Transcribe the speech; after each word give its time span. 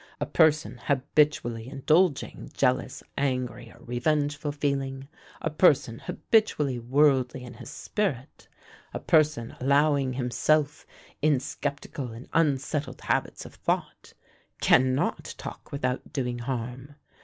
A 0.19 0.25
person 0.25 0.79
habitually 0.87 1.69
indulging 1.69 2.49
jealous, 2.55 3.03
angry, 3.19 3.69
or 3.71 3.83
revengeful 3.85 4.51
feeling 4.51 5.07
a 5.43 5.51
person 5.51 5.99
habitually 5.99 6.79
worldly 6.79 7.43
in 7.43 7.53
his 7.53 7.69
spirit 7.69 8.47
a 8.95 8.99
person 8.99 9.55
allowing 9.59 10.13
himself 10.13 10.87
in 11.21 11.39
sceptical 11.39 12.13
and 12.13 12.27
unsettled 12.33 13.01
habits 13.01 13.45
of 13.45 13.53
thought, 13.53 14.15
cannot 14.59 15.35
talk 15.37 15.71
without 15.71 16.11
doing 16.11 16.39
harm. 16.39 16.95